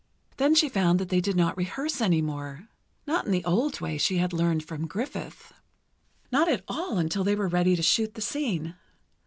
[0.37, 4.17] Then she found that they did not rehearse any more—not in the old way she
[4.17, 5.51] had learned from Griffith—not
[6.49, 8.73] at all until they were ready to shoot the scene.